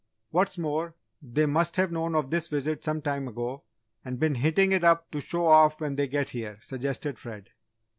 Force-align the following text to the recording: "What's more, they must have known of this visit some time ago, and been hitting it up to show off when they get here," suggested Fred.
"What's 0.31 0.57
more, 0.57 0.95
they 1.21 1.45
must 1.45 1.75
have 1.75 1.91
known 1.91 2.15
of 2.15 2.31
this 2.31 2.47
visit 2.47 2.83
some 2.83 3.03
time 3.03 3.27
ago, 3.27 3.61
and 4.03 4.19
been 4.19 4.33
hitting 4.33 4.71
it 4.71 4.83
up 4.83 5.11
to 5.11 5.21
show 5.21 5.45
off 5.45 5.79
when 5.79 5.95
they 5.95 6.07
get 6.07 6.31
here," 6.31 6.57
suggested 6.59 7.19
Fred. 7.19 7.51